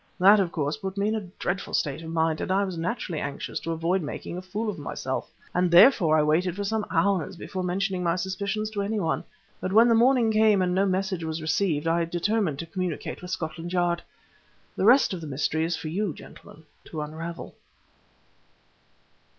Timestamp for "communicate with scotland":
12.65-13.73